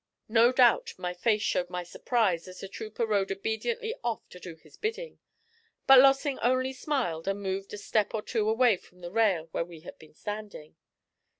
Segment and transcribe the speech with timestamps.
[0.29, 4.55] No doubt my face showed my surprise as the trooper rode obediently off to do
[4.55, 5.19] his bidding;
[5.85, 9.63] but Lossing only smiled and moved a step or two away from the rail where
[9.63, 10.75] we had been standing.